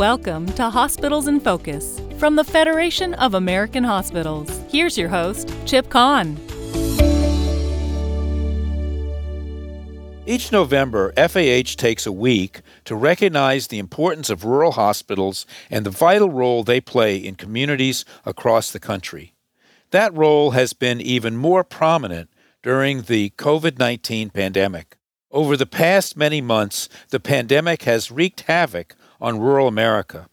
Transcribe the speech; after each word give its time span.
Welcome 0.00 0.46
to 0.52 0.70
Hospitals 0.70 1.28
in 1.28 1.40
Focus 1.40 2.00
from 2.16 2.34
the 2.34 2.42
Federation 2.42 3.12
of 3.12 3.34
American 3.34 3.84
Hospitals. 3.84 4.48
Here's 4.70 4.96
your 4.96 5.10
host, 5.10 5.52
Chip 5.66 5.90
Kahn. 5.90 6.38
Each 10.24 10.50
November, 10.50 11.12
FAH 11.18 11.74
takes 11.76 12.06
a 12.06 12.12
week 12.12 12.62
to 12.86 12.96
recognize 12.96 13.66
the 13.66 13.78
importance 13.78 14.30
of 14.30 14.46
rural 14.46 14.72
hospitals 14.72 15.44
and 15.68 15.84
the 15.84 15.90
vital 15.90 16.30
role 16.30 16.64
they 16.64 16.80
play 16.80 17.18
in 17.18 17.34
communities 17.34 18.06
across 18.24 18.72
the 18.72 18.80
country. 18.80 19.34
That 19.90 20.14
role 20.14 20.52
has 20.52 20.72
been 20.72 21.02
even 21.02 21.36
more 21.36 21.62
prominent 21.62 22.30
during 22.62 23.02
the 23.02 23.34
COVID 23.36 23.78
19 23.78 24.30
pandemic. 24.30 24.96
Over 25.32 25.56
the 25.56 25.66
past 25.66 26.16
many 26.16 26.40
months, 26.40 26.88
the 27.10 27.20
pandemic 27.20 27.82
has 27.82 28.10
wreaked 28.10 28.42
havoc 28.42 28.96
on 29.20 29.38
rural 29.38 29.68
America. 29.68 30.28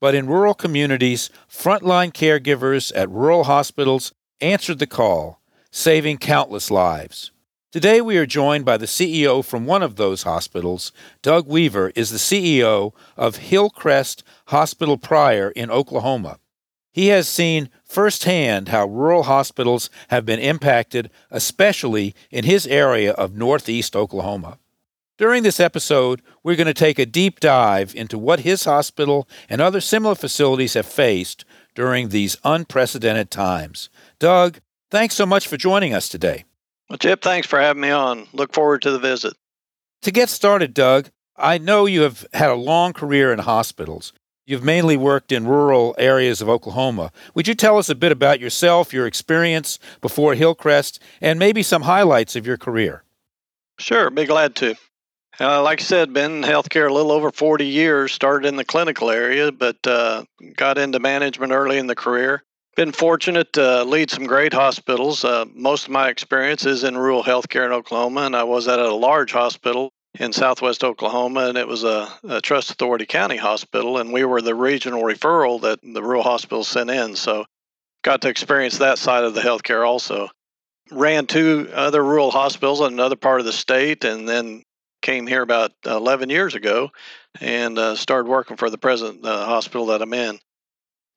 But 0.00 0.14
in 0.14 0.26
rural 0.26 0.54
communities, 0.54 1.28
frontline 1.50 2.12
caregivers 2.12 2.90
at 2.94 3.10
rural 3.10 3.44
hospitals 3.44 4.14
answered 4.40 4.78
the 4.78 4.86
call, 4.86 5.40
saving 5.70 6.18
countless 6.18 6.70
lives. 6.70 7.30
Today, 7.72 8.00
we 8.00 8.16
are 8.16 8.24
joined 8.24 8.64
by 8.64 8.78
the 8.78 8.86
CEO 8.86 9.44
from 9.44 9.66
one 9.66 9.82
of 9.82 9.96
those 9.96 10.22
hospitals. 10.22 10.92
Doug 11.20 11.46
Weaver 11.46 11.92
is 11.94 12.08
the 12.08 12.16
CEO 12.16 12.92
of 13.18 13.36
Hillcrest 13.36 14.24
Hospital 14.46 14.96
Pryor 14.96 15.50
in 15.50 15.70
Oklahoma. 15.70 16.38
He 16.98 17.14
has 17.14 17.28
seen 17.28 17.70
firsthand 17.84 18.70
how 18.70 18.88
rural 18.88 19.22
hospitals 19.22 19.88
have 20.08 20.26
been 20.26 20.40
impacted, 20.40 21.10
especially 21.30 22.12
in 22.32 22.44
his 22.44 22.66
area 22.66 23.12
of 23.12 23.36
northeast 23.36 23.94
Oklahoma. 23.94 24.58
During 25.16 25.44
this 25.44 25.60
episode, 25.60 26.22
we're 26.42 26.56
going 26.56 26.66
to 26.66 26.74
take 26.74 26.98
a 26.98 27.06
deep 27.06 27.38
dive 27.38 27.94
into 27.94 28.18
what 28.18 28.40
his 28.40 28.64
hospital 28.64 29.28
and 29.48 29.60
other 29.60 29.80
similar 29.80 30.16
facilities 30.16 30.74
have 30.74 30.86
faced 30.86 31.44
during 31.76 32.08
these 32.08 32.36
unprecedented 32.42 33.30
times. 33.30 33.90
Doug, 34.18 34.58
thanks 34.90 35.14
so 35.14 35.24
much 35.24 35.46
for 35.46 35.56
joining 35.56 35.94
us 35.94 36.08
today. 36.08 36.46
Well, 36.90 36.98
Chip, 36.98 37.22
thanks 37.22 37.46
for 37.46 37.60
having 37.60 37.82
me 37.82 37.90
on. 37.90 38.26
Look 38.32 38.52
forward 38.52 38.82
to 38.82 38.90
the 38.90 38.98
visit. 38.98 39.34
To 40.02 40.10
get 40.10 40.30
started, 40.30 40.74
Doug, 40.74 41.10
I 41.36 41.58
know 41.58 41.86
you 41.86 42.00
have 42.00 42.26
had 42.32 42.50
a 42.50 42.56
long 42.56 42.92
career 42.92 43.32
in 43.32 43.38
hospitals. 43.38 44.12
You've 44.48 44.64
mainly 44.64 44.96
worked 44.96 45.30
in 45.30 45.46
rural 45.46 45.94
areas 45.98 46.40
of 46.40 46.48
Oklahoma. 46.48 47.12
Would 47.34 47.46
you 47.46 47.54
tell 47.54 47.76
us 47.76 47.90
a 47.90 47.94
bit 47.94 48.12
about 48.12 48.40
yourself, 48.40 48.94
your 48.94 49.06
experience 49.06 49.78
before 50.00 50.34
Hillcrest, 50.34 51.02
and 51.20 51.38
maybe 51.38 51.62
some 51.62 51.82
highlights 51.82 52.34
of 52.34 52.46
your 52.46 52.56
career? 52.56 53.04
Sure, 53.78 54.08
be 54.08 54.24
glad 54.24 54.56
to. 54.56 54.74
Uh, 55.38 55.62
like 55.62 55.82
I 55.82 55.84
said, 55.84 56.14
been 56.14 56.38
in 56.38 56.42
healthcare 56.44 56.88
a 56.88 56.92
little 56.94 57.12
over 57.12 57.30
40 57.30 57.66
years. 57.66 58.10
Started 58.10 58.48
in 58.48 58.56
the 58.56 58.64
clinical 58.64 59.10
area, 59.10 59.52
but 59.52 59.86
uh, 59.86 60.24
got 60.56 60.78
into 60.78 60.98
management 60.98 61.52
early 61.52 61.76
in 61.76 61.86
the 61.86 61.94
career 61.94 62.42
been 62.74 62.92
fortunate 62.92 63.52
to 63.54 63.82
lead 63.82 64.08
some 64.08 64.24
great 64.24 64.52
hospitals. 64.52 65.24
Uh, 65.24 65.44
most 65.52 65.86
of 65.86 65.90
my 65.90 66.08
experience 66.08 66.64
is 66.64 66.84
in 66.84 66.96
rural 66.96 67.24
healthcare 67.24 67.66
in 67.66 67.72
Oklahoma, 67.72 68.20
and 68.20 68.36
I 68.36 68.44
was 68.44 68.68
at 68.68 68.78
a 68.78 68.94
large 68.94 69.32
hospital 69.32 69.90
in 70.18 70.32
southwest 70.32 70.82
Oklahoma, 70.82 71.48
and 71.48 71.56
it 71.56 71.68
was 71.68 71.84
a, 71.84 72.12
a, 72.28 72.40
Trust 72.40 72.70
Authority 72.70 73.06
County 73.06 73.36
hospital, 73.36 73.98
and 73.98 74.12
we 74.12 74.24
were 74.24 74.42
the 74.42 74.54
regional 74.54 75.02
referral 75.02 75.60
that 75.62 75.78
the 75.82 76.02
rural 76.02 76.22
hospital 76.22 76.64
sent 76.64 76.90
in. 76.90 77.14
So, 77.14 77.44
got 78.02 78.22
to 78.22 78.28
experience 78.28 78.78
that 78.78 78.98
side 78.98 79.24
of 79.24 79.34
the 79.34 79.40
healthcare 79.40 79.86
also. 79.86 80.28
Ran 80.90 81.26
two 81.26 81.70
other 81.72 82.02
rural 82.02 82.30
hospitals 82.30 82.80
in 82.80 82.92
another 82.92 83.16
part 83.16 83.40
of 83.40 83.46
the 83.46 83.52
state, 83.52 84.04
and 84.04 84.28
then 84.28 84.62
came 85.02 85.26
here 85.26 85.42
about 85.42 85.72
11 85.86 86.28
years 86.30 86.54
ago 86.54 86.90
and 87.40 87.78
uh, 87.78 87.94
started 87.94 88.28
working 88.28 88.56
for 88.56 88.68
the 88.70 88.78
present 88.78 89.24
uh, 89.24 89.44
hospital 89.46 89.86
that 89.86 90.02
I'm 90.02 90.12
in. 90.12 90.38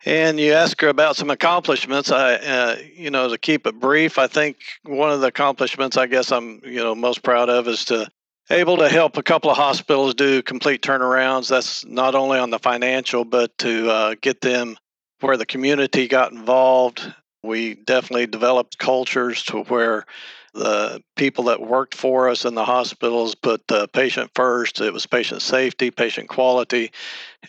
And 0.05 0.39
you 0.39 0.53
ask 0.53 0.79
her 0.81 0.87
about 0.87 1.15
some 1.15 1.29
accomplishments. 1.29 2.11
I, 2.11 2.35
uh, 2.35 2.75
you 2.95 3.11
know, 3.11 3.29
to 3.29 3.37
keep 3.37 3.67
it 3.67 3.79
brief, 3.79 4.17
I 4.17 4.27
think 4.27 4.57
one 4.83 5.11
of 5.11 5.21
the 5.21 5.27
accomplishments 5.27 5.97
I 5.97 6.07
guess 6.07 6.31
I'm, 6.31 6.61
you 6.63 6.83
know, 6.83 6.95
most 6.95 7.23
proud 7.23 7.49
of 7.49 7.67
is 7.67 7.85
to 7.85 8.07
able 8.49 8.77
to 8.77 8.89
help 8.89 9.17
a 9.17 9.23
couple 9.23 9.49
of 9.49 9.57
hospitals 9.57 10.13
do 10.15 10.41
complete 10.41 10.81
turnarounds. 10.81 11.49
That's 11.49 11.85
not 11.85 12.15
only 12.15 12.39
on 12.39 12.49
the 12.49 12.59
financial, 12.59 13.25
but 13.25 13.57
to 13.59 13.89
uh, 13.89 14.15
get 14.21 14.41
them 14.41 14.77
where 15.19 15.37
the 15.37 15.45
community 15.45 16.07
got 16.07 16.31
involved. 16.31 17.13
We 17.43 17.75
definitely 17.75 18.27
developed 18.27 18.77
cultures 18.77 19.43
to 19.45 19.63
where 19.63 20.05
the 20.53 21.01
people 21.15 21.45
that 21.45 21.61
worked 21.61 21.95
for 21.95 22.27
us 22.27 22.43
in 22.43 22.55
the 22.55 22.65
hospitals 22.65 23.35
put 23.35 23.67
the 23.67 23.87
patient 23.87 24.31
first. 24.35 24.81
It 24.81 24.91
was 24.91 25.05
patient 25.05 25.41
safety, 25.41 25.91
patient 25.91 26.27
quality, 26.27 26.91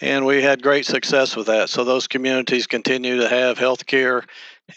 and 0.00 0.24
we 0.24 0.40
had 0.40 0.62
great 0.62 0.86
success 0.86 1.34
with 1.34 1.46
that. 1.48 1.68
So 1.68 1.82
those 1.82 2.06
communities 2.06 2.66
continue 2.66 3.18
to 3.18 3.28
have 3.28 3.58
health 3.58 3.86
care. 3.86 4.24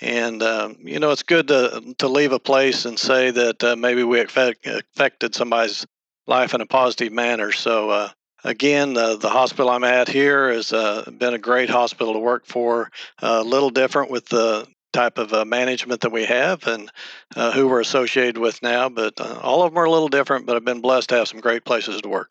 And 0.01 0.41
um, 0.41 0.77
you 0.79 0.99
know, 0.99 1.11
it's 1.11 1.23
good 1.23 1.47
to 1.49 1.93
to 1.99 2.07
leave 2.07 2.31
a 2.31 2.39
place 2.39 2.85
and 2.85 2.97
say 2.97 3.29
that 3.29 3.63
uh, 3.63 3.75
maybe 3.75 4.03
we 4.03 4.19
affect, 4.19 4.65
affected 4.65 5.35
somebody's 5.35 5.85
life 6.27 6.53
in 6.53 6.61
a 6.61 6.65
positive 6.65 7.13
manner. 7.13 7.51
So 7.51 7.89
uh, 7.89 8.09
again, 8.43 8.97
uh, 8.97 9.15
the 9.15 9.29
hospital 9.29 9.69
I'm 9.69 9.83
at 9.83 10.07
here 10.07 10.51
has 10.51 10.73
uh, 10.73 11.09
been 11.17 11.33
a 11.33 11.39
great 11.39 11.69
hospital 11.69 12.13
to 12.13 12.19
work 12.19 12.45
for. 12.45 12.91
a 13.19 13.43
little 13.43 13.69
different 13.69 14.11
with 14.11 14.27
the 14.27 14.67
type 14.95 15.17
of 15.17 15.33
uh, 15.33 15.43
management 15.45 16.01
that 16.01 16.11
we 16.11 16.23
have 16.23 16.65
and 16.67 16.89
uh, 17.35 17.51
who 17.51 17.67
we're 17.67 17.81
associated 17.81 18.37
with 18.37 18.61
now. 18.63 18.87
But 18.89 19.19
uh, 19.19 19.39
all 19.43 19.63
of 19.63 19.71
them 19.71 19.77
are 19.77 19.85
a 19.85 19.91
little 19.91 20.07
different, 20.07 20.45
but 20.45 20.55
I've 20.55 20.65
been 20.65 20.81
blessed 20.81 21.09
to 21.09 21.15
have 21.15 21.27
some 21.27 21.41
great 21.41 21.65
places 21.65 22.01
to 22.01 22.09
work. 22.09 22.29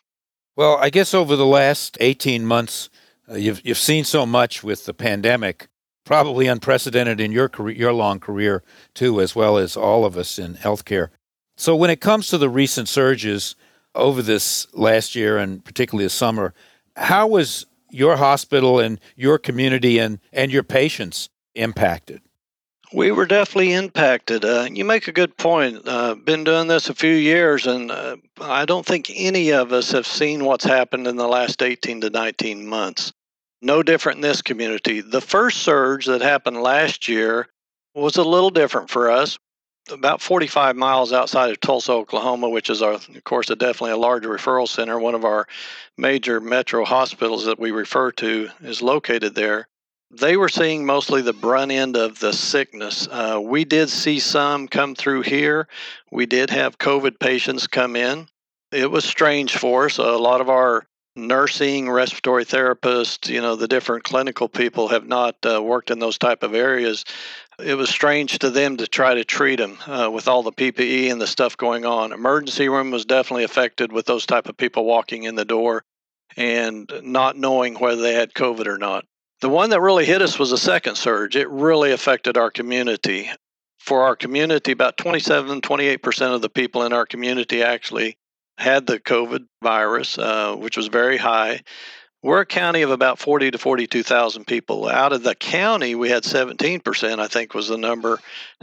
Well, 0.56 0.78
I 0.81 0.91
guess 0.91 1.12
over 1.12 1.37
the 1.37 1.47
last 1.47 1.99
18 2.00 2.47
months, 2.47 2.88
uh, 3.28 3.34
you've, 3.34 3.65
you've 3.65 3.78
seen 3.78 4.04
so 4.04 4.25
much 4.25 4.65
with 4.65 4.87
the 4.87 4.94
pandemic, 4.94 5.69
probably 6.06 6.47
unprecedented 6.47 7.21
in 7.21 7.33
your 7.33 7.49
career, 7.49 7.77
your 7.77 7.93
long 7.93 8.19
career 8.19 8.62
too, 8.94 9.21
as 9.21 9.37
well 9.37 9.59
as 9.59 9.77
all 9.77 10.04
of 10.04 10.16
us 10.16 10.38
in 10.38 10.54
healthcare. 10.54 11.09
So 11.56 11.77
when 11.77 11.91
it 11.91 12.00
comes 12.00 12.28
to 12.28 12.38
the 12.38 12.49
recent 12.49 12.88
surges 12.88 13.56
over 13.94 14.22
this 14.22 14.66
last 14.75 15.15
year 15.15 15.38
and 15.38 15.65
particularly 15.65 16.05
the 16.05 16.10
summer, 16.10 16.55
how 16.97 17.27
was 17.27 17.66
your 17.91 18.16
hospital 18.16 18.81
and 18.81 19.00
your 19.16 19.38
community 19.38 19.99
and, 19.99 20.19
and 20.32 20.53
your 20.53 20.62
patients 20.62 21.28
impacted? 21.55 22.21
We 22.93 23.10
were 23.10 23.27
definitely 23.27 23.72
impacted. 23.72 24.44
Uh, 24.44 24.69
you 24.71 24.84
make 24.84 25.09
a 25.09 25.12
good 25.12 25.37
point. 25.37 25.87
Uh, 25.87 26.15
been 26.15 26.44
doing 26.44 26.69
this 26.69 26.88
a 26.88 26.94
few 26.94 27.15
years, 27.15 27.66
and 27.66 27.91
uh, 27.91 28.16
I 28.41 28.65
don't 28.66 28.87
think 28.87 29.10
any 29.12 29.53
of 29.53 29.72
us 29.72 29.91
have 29.91 30.06
seen 30.06 30.44
what's 30.44 30.65
happened 30.65 31.09
in 31.09 31.16
the 31.16 31.27
last 31.27 31.60
18 31.62 32.03
to 32.03 32.10
19 32.10 32.66
months. 32.66 33.12
No 33.62 33.83
different 33.83 34.16
in 34.16 34.22
this 34.22 34.43
community. 34.43 35.00
The 35.00 35.21
first 35.21 35.62
surge 35.62 36.06
that 36.06 36.21
happened 36.21 36.62
last 36.62 37.09
year 37.09 37.49
was 37.94 38.16
a 38.16 38.22
little 38.22 38.50
different 38.50 38.91
for 38.91 39.10
us. 39.10 39.38
About 39.91 40.22
45 40.22 40.77
miles 40.77 41.12
outside 41.12 41.50
of 41.50 41.61
Tulsa, 41.61 41.93
Oklahoma, 41.93 42.49
which 42.49 42.71
is, 42.71 42.81
our, 42.81 42.93
of 42.93 43.25
course, 43.25 43.50
a 43.50 43.56
definitely 43.56 43.91
a 43.91 43.97
large 43.99 44.25
referral 44.25 44.67
center. 44.67 44.99
One 44.99 45.15
of 45.15 45.25
our 45.25 45.47
major 45.99 46.41
metro 46.41 46.84
hospitals 46.84 47.45
that 47.45 47.59
we 47.59 47.71
refer 47.71 48.11
to 48.12 48.49
is 48.62 48.81
located 48.81 49.34
there 49.34 49.69
they 50.19 50.37
were 50.37 50.49
seeing 50.49 50.87
mostly 50.87 51.22
the 51.22 51.33
brunt 51.33 51.72
end 51.72 51.97
of 51.97 52.21
the 52.21 52.33
sickness. 52.33 53.09
Uh, 53.11 53.41
we 53.43 53.65
did 53.65 53.91
see 53.91 54.21
some 54.21 54.69
come 54.69 54.95
through 54.95 55.22
here. 55.22 55.67
We 56.11 56.27
did 56.27 56.51
have 56.51 56.78
COVID 56.78 57.19
patients 57.19 57.66
come 57.66 57.97
in. 57.97 58.28
It 58.71 58.91
was 58.91 59.05
strange 59.05 59.56
for 59.56 59.87
us. 59.87 59.99
A 59.99 60.03
lot 60.03 60.41
of 60.41 60.49
our 60.49 60.87
nursing, 61.17 61.89
respiratory 61.89 62.45
therapists, 62.45 63.29
you 63.29 63.41
know, 63.41 63.57
the 63.57 63.69
different 63.69 64.05
clinical 64.05 64.49
people 64.49 64.89
have 64.89 65.07
not 65.07 65.37
uh, 65.47 65.63
worked 65.63 65.91
in 65.91 65.99
those 65.99 66.19
type 66.19 66.43
of 66.43 66.55
areas. 66.55 67.05
It 67.59 67.75
was 67.75 67.89
strange 67.89 68.39
to 68.41 68.51
them 68.51 68.77
to 68.79 68.87
try 68.87 69.15
to 69.15 69.25
treat 69.25 69.57
them 69.57 69.79
uh, 69.87 70.11
with 70.13 70.27
all 70.27 70.43
the 70.43 70.53
PPE 70.53 71.13
and 71.13 71.21
the 71.21 71.27
stuff 71.27 71.57
going 71.57 71.85
on. 71.85 72.13
Emergency 72.13 72.69
room 72.69 72.91
was 72.91 73.05
definitely 73.05 73.45
affected 73.45 73.93
with 73.93 74.07
those 74.07 74.27
type 74.27 74.49
of 74.49 74.57
people 74.57 74.84
walking 74.84 75.22
in 75.22 75.37
the 75.37 75.45
door 75.45 75.84
and 76.37 76.91
not 77.03 77.37
knowing 77.37 77.75
whether 77.75 78.03
they 78.03 78.15
had 78.15 78.34
COVID 78.34 78.67
or 78.67 78.78
not. 78.78 79.05
The 79.41 79.49
one 79.49 79.71
that 79.71 79.81
really 79.81 80.05
hit 80.05 80.22
us 80.22 80.39
was 80.39 80.51
the 80.51 80.59
second 80.59 80.97
surge. 80.97 81.37
It 81.37 81.49
really 81.49 81.93
affected 81.93 82.37
our 82.37 82.51
community. 82.51 83.31
For 83.78 84.03
our 84.03 84.17
community, 84.17 84.72
about 84.72 84.97
27, 84.97 85.60
28% 85.60 86.34
of 86.34 86.41
the 86.41 86.49
people 86.49 86.84
in 86.84 86.93
our 86.95 87.05
community 87.05 87.63
actually 87.63 88.17
had 88.59 88.86
the 88.86 89.01
COVID 89.01 89.47
virus, 89.62 90.18
uh, 90.18 90.54
which 90.56 90.77
was 90.77 90.89
very 90.89 91.16
high. 91.16 91.62
We're 92.22 92.41
a 92.41 92.47
county 92.47 92.83
of 92.83 92.91
about 92.91 93.18
40 93.18 93.51
to 93.51 93.59
42,000 93.59 94.47
people. 94.47 94.89
Out 94.89 95.12
of 95.12 95.22
the 95.22 95.34
county, 95.34 95.95
we 95.95 96.09
had 96.09 96.22
17%, 96.22 97.18
I 97.18 97.28
think 97.28 97.53
was 97.53 97.68
the 97.68 97.77
number 97.77 98.18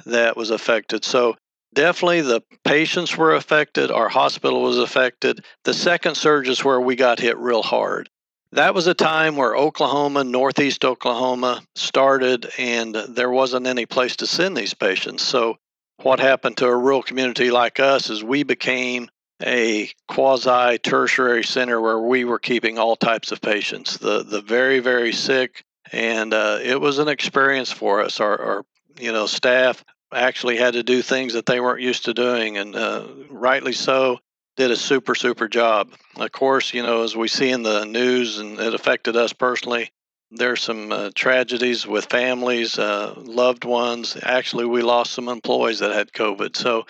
that 0.06 0.36
was 0.36 0.50
affected. 0.50 1.06
So 1.06 1.36
definitely 1.76 2.22
the 2.22 2.42
patients 2.64 3.16
were 3.16 3.36
affected, 3.36 3.92
our 3.92 4.10
hospital 4.10 4.64
was 4.64 4.80
affected. 4.80 5.46
The 5.64 5.76
second 5.76 6.16
surge 6.16 6.50
is 6.50 6.64
where 6.64 6.82
we 6.82 6.96
got 6.96 7.20
hit 7.20 7.38
real 7.38 7.62
hard 7.62 8.10
that 8.54 8.76
was 8.76 8.88
a 8.88 8.94
time 8.94 9.38
where 9.38 9.56
Oklahoma, 9.56 10.24
Northeast 10.24 10.84
Oklahoma 10.84 11.62
started, 11.76 12.50
and 12.58 12.94
there 12.94 13.30
wasn't 13.30 13.66
any 13.66 13.86
place 13.86 14.18
to 14.18 14.28
send 14.28 14.58
these 14.58 14.74
patients. 14.74 15.24
So, 15.24 15.58
what 16.02 16.20
happened 16.20 16.58
to 16.58 16.68
a 16.68 16.76
rural 16.76 17.04
community 17.04 17.52
like 17.52 17.80
us 17.80 18.10
is 18.10 18.24
we 18.24 18.44
became 18.44 19.10
a 19.44 19.90
quasi 20.08 20.78
tertiary 20.80 21.44
center 21.44 21.80
where 21.82 22.00
we 22.00 22.26
were 22.26 22.40
keeping 22.40 22.78
all 22.78 22.96
types 22.96 23.32
of 23.32 23.42
patients, 23.42 23.98
the 23.98 24.24
the 24.24 24.42
very 24.42 24.80
very 24.80 25.14
sick, 25.14 25.64
and 25.92 26.34
uh, 26.34 26.60
it 26.62 26.80
was 26.80 27.00
an 27.00 27.08
experience 27.08 27.72
for 27.72 28.02
us. 28.02 28.20
Our, 28.20 28.40
our 28.40 28.66
you 29.00 29.12
know 29.12 29.26
staff 29.26 29.84
actually 30.14 30.58
had 30.58 30.74
to 30.74 30.84
do 30.84 31.02
things 31.02 31.34
that 31.34 31.46
they 31.46 31.60
weren't 31.60 31.82
used 31.82 32.06
to 32.06 32.14
doing, 32.14 32.58
and 32.58 32.76
uh, 32.76 33.08
rightly 33.30 33.74
so. 33.74 34.20
Did 34.58 34.72
a 34.72 34.76
super 34.76 35.16
super 35.16 35.48
job. 35.48 35.92
Of 36.18 36.32
course, 36.32 36.74
you 36.74 36.84
know 36.84 37.04
as 37.04 37.16
we 37.16 37.28
see 37.28 37.50
in 37.50 37.64
the 37.64 37.86
news, 37.86 38.38
and 38.38 38.60
it 38.60 38.74
affected 38.74 39.16
us 39.16 39.34
personally 39.34 39.92
there's 40.32 40.64
some 40.64 40.92
uh, 40.92 41.12
tragedies 41.14 41.86
with 41.86 42.06
families, 42.06 42.80
uh, 42.80 43.14
loved 43.18 43.66
ones. 43.66 44.18
Actually, 44.24 44.66
we 44.66 44.82
lost 44.82 45.12
some 45.12 45.28
employees 45.28 45.80
that 45.80 45.92
had 45.92 46.14
COVID. 46.14 46.56
So, 46.56 46.86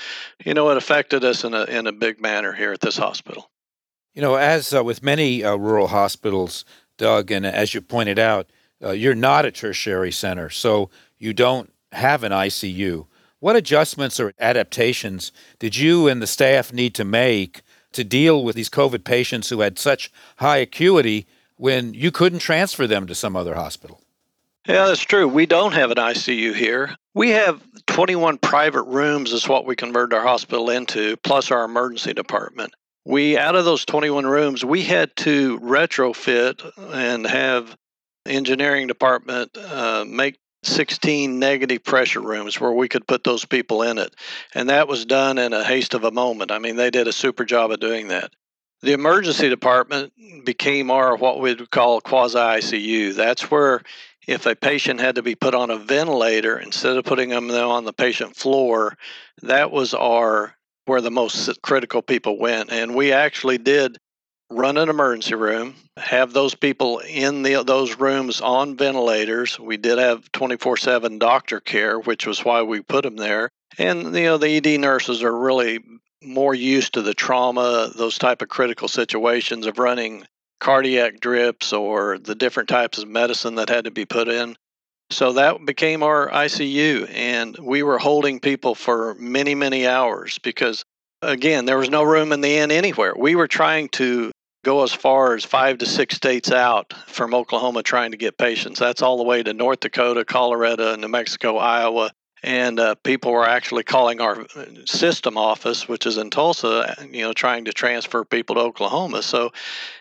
you 0.46 0.54
know, 0.54 0.70
it 0.70 0.78
affected 0.78 1.24
us 1.24 1.44
in 1.44 1.54
a, 1.54 1.64
in 1.64 1.88
a 1.88 1.92
big 1.92 2.22
manner 2.22 2.54
here 2.54 2.72
at 2.72 2.82
this 2.82 2.98
hospital. 2.98 3.50
You 4.14 4.22
know, 4.22 4.36
as 4.36 4.74
uh, 4.74 4.84
with 4.84 5.02
many 5.02 5.44
uh, 5.44 5.56
rural 5.56 5.88
hospitals, 5.88 6.66
Doug, 6.98 7.32
and 7.32 7.46
as 7.46 7.74
you 7.74 7.82
pointed 7.82 8.20
out, 8.20 8.50
uh, 8.84 8.92
you're 8.92 9.16
not 9.16 9.46
a 9.46 9.52
tertiary 9.52 10.12
center, 10.12 10.50
so 10.50 10.90
you 11.18 11.34
don't 11.34 11.72
have 11.94 12.24
an 12.24 12.32
ICU. 12.32 13.08
What 13.40 13.56
adjustments 13.56 14.20
or 14.20 14.34
adaptations 14.40 15.32
did 15.58 15.76
you 15.76 16.08
and 16.08 16.22
the 16.22 16.28
staff 16.28 16.72
need 16.72 16.94
to 16.96 17.04
make 17.04 17.62
to 17.94 18.04
deal 18.04 18.44
with 18.44 18.56
these 18.56 18.70
COVID 18.70 19.04
patients 19.04 19.50
who 19.50 19.62
had 19.62 19.80
such 19.80 20.12
high 20.38 20.58
acuity 20.58 21.26
when 21.62 21.94
you 21.94 22.10
couldn't 22.10 22.40
transfer 22.40 22.88
them 22.88 23.06
to 23.06 23.14
some 23.14 23.36
other 23.36 23.54
hospital. 23.54 24.02
Yeah, 24.68 24.88
that's 24.88 25.04
true. 25.04 25.28
We 25.28 25.46
don't 25.46 25.74
have 25.74 25.92
an 25.92 25.98
ICU 25.98 26.56
here. 26.56 26.96
We 27.14 27.30
have 27.30 27.62
21 27.86 28.40
private 28.40 28.82
rooms, 28.82 29.32
is 29.32 29.48
what 29.48 29.68
we 29.68 29.76
converted 29.76 30.18
our 30.18 30.24
hospital 30.24 30.72
into, 30.72 31.18
plus 31.18 31.52
our 31.52 31.64
emergency 31.64 32.14
department. 32.14 32.74
We, 33.06 33.38
out 33.38 33.56
of 33.56 33.66
those 33.66 33.86
21 33.86 34.26
rooms, 34.26 34.66
we 34.66 34.82
had 34.82 35.16
to 35.18 35.60
retrofit 35.60 36.68
and 36.96 37.28
have 37.28 37.78
engineering 38.26 38.88
department 38.88 39.56
uh, 39.56 40.04
make 40.08 40.40
16 40.64 41.38
negative 41.38 41.84
pressure 41.84 42.22
rooms 42.22 42.60
where 42.60 42.72
we 42.72 42.90
could 42.90 43.06
put 43.06 43.24
those 43.24 43.46
people 43.46 43.84
in 43.84 44.00
it. 44.00 44.16
And 44.56 44.70
that 44.70 44.88
was 44.88 45.06
done 45.06 45.38
in 45.38 45.54
a 45.54 45.64
haste 45.64 45.94
of 45.94 46.06
a 46.06 46.12
moment. 46.12 46.50
I 46.50 46.58
mean, 46.58 46.76
they 46.76 46.90
did 46.90 47.08
a 47.08 47.14
super 47.14 47.46
job 47.46 47.70
of 47.70 47.80
doing 47.80 48.08
that. 48.08 48.32
The 48.84 48.94
emergency 48.94 49.48
department 49.48 50.12
became 50.44 50.90
our 50.90 51.16
what 51.16 51.40
we'd 51.40 51.70
call 51.70 52.02
quasi 52.02 52.38
ICU. 52.38 53.16
That's 53.16 53.52
where 53.52 53.82
if 54.28 54.46
a 54.48 54.56
patient 54.56 55.00
had 55.00 55.16
to 55.16 55.22
be 55.22 55.36
put 55.36 55.54
on 55.54 55.70
a 55.70 55.78
ventilator 55.78 56.58
instead 56.58 56.98
of 56.98 57.06
putting 57.06 57.30
them 57.30 57.52
on 57.52 57.86
the 57.86 57.94
patient 57.94 58.36
floor, 58.36 58.98
that 59.44 59.72
was 59.72 59.94
our 59.94 60.56
where 60.86 61.02
the 61.02 61.12
most 61.12 61.62
critical 61.62 62.02
people 62.02 62.40
went. 62.40 62.72
And 62.72 62.96
we 62.96 63.12
actually 63.12 63.60
did 63.60 63.98
run 64.50 64.78
an 64.78 64.90
emergency 64.90 65.36
room, 65.36 65.76
have 65.98 66.34
those 66.34 66.56
people 66.56 67.00
in 67.00 67.44
the, 67.44 67.64
those 67.64 67.98
rooms 68.00 68.42
on 68.42 68.78
ventilators. 68.78 69.60
We 69.60 69.78
did 69.78 70.00
have 70.00 70.32
24/7 70.32 71.20
doctor 71.20 71.60
care, 71.60 72.00
which 72.00 72.26
was 72.26 72.44
why 72.44 72.64
we 72.64 72.82
put 72.82 73.04
them 73.04 73.16
there. 73.16 73.50
And 73.78 74.16
you 74.16 74.24
know 74.24 74.38
the 74.38 74.58
ED 74.58 74.80
nurses 74.80 75.24
are 75.24 75.38
really 75.38 75.80
more 76.24 76.54
used 76.54 76.94
to 76.94 77.02
the 77.02 77.14
trauma, 77.14 77.92
those 77.96 78.18
type 78.18 78.42
of 78.42 78.50
critical 78.50 78.88
situations 78.88 79.66
of 79.66 79.80
running 79.80 80.26
cardiac 80.60 81.20
drips 81.20 81.74
or 81.74 82.20
the 82.20 82.36
different 82.36 82.70
types 82.70 83.00
of 83.00 83.08
medicine 83.08 83.56
that 83.56 83.70
had 83.70 83.86
to 83.86 83.92
be 83.92 84.06
put 84.06 84.28
in. 84.28 84.56
So 85.10 85.34
that 85.34 85.66
became 85.66 86.04
our 86.04 86.30
ICU, 86.30 87.10
and 87.14 87.58
we 87.58 87.84
were 87.84 87.98
holding 87.98 88.40
people 88.40 88.76
for 88.76 89.16
many, 89.16 89.56
many 89.56 89.86
hours 89.86 90.40
because, 90.40 90.86
again, 91.22 91.66
there 91.66 91.78
was 91.78 91.90
no 91.90 92.04
room 92.04 92.32
in 92.32 92.40
the 92.40 92.58
inn 92.58 92.72
anywhere. 92.72 93.14
We 93.18 93.36
were 93.36 93.50
trying 93.50 93.90
to 93.90 94.32
go 94.64 94.84
as 94.84 94.94
far 94.94 95.34
as 95.34 95.44
five 95.44 95.80
to 95.80 95.86
six 95.86 96.16
states 96.16 96.52
out 96.52 96.94
from 97.08 97.34
Oklahoma 97.34 97.84
trying 97.84 98.12
to 98.12 98.18
get 98.18 98.38
patients. 98.38 98.80
That's 98.80 99.02
all 99.02 99.18
the 99.18 99.24
way 99.24 99.44
to 99.44 99.54
North 99.54 99.82
Dakota, 99.82 100.24
Colorado, 100.24 100.96
New 100.96 101.08
Mexico, 101.10 101.58
Iowa, 101.58 102.12
and 102.44 102.80
uh, 102.80 102.96
people 102.96 103.32
were 103.32 103.48
actually 103.48 103.84
calling 103.84 104.20
our 104.20 104.46
system 104.86 105.38
office, 105.38 105.88
which 105.88 106.06
is 106.06 106.18
in 106.18 106.30
Tulsa, 106.30 106.96
you 107.12 107.22
know, 107.22 107.34
trying 107.34 107.66
to 107.66 107.74
transfer 107.74 108.24
people 108.24 108.56
to 108.56 108.62
Oklahoma. 108.62 109.22
So 109.22 109.52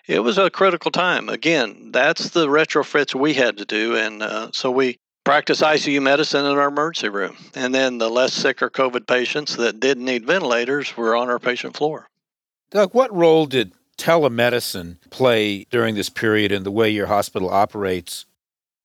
it 0.06 0.20
was 0.20 0.38
a 0.38 0.50
critical 0.50 0.90
time. 0.90 1.28
Again, 1.28 1.90
that's 1.92 2.30
the 2.30 2.46
retrofits 2.46 3.14
we 3.14 3.34
had 3.34 3.58
to 3.58 3.64
do, 3.64 3.96
and 3.96 4.22
uh, 4.22 4.50
so 4.52 4.70
we 4.70 4.98
practice 5.24 5.60
ICU 5.60 6.02
medicine 6.02 6.46
in 6.46 6.58
our 6.58 6.68
emergency 6.68 7.08
room, 7.08 7.36
and 7.54 7.74
then 7.74 7.98
the 7.98 8.10
less 8.10 8.32
sicker 8.32 8.70
COVID 8.70 9.06
patients 9.06 9.56
that 9.56 9.80
didn't 9.80 10.04
need 10.04 10.26
ventilators 10.26 10.96
were 10.96 11.14
on 11.14 11.28
our 11.28 11.38
patient 11.38 11.76
floor. 11.76 12.08
Doug, 12.70 12.94
what 12.94 13.14
role 13.14 13.46
did 13.46 13.72
telemedicine 13.98 14.96
play 15.10 15.64
during 15.64 15.94
this 15.94 16.08
period 16.08 16.52
in 16.52 16.62
the 16.62 16.70
way 16.70 16.88
your 16.88 17.06
hospital 17.06 17.50
operates? 17.50 18.24